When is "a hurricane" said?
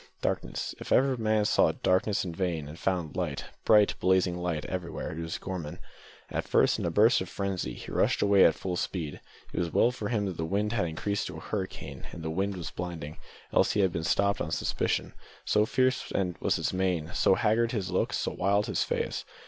11.37-12.07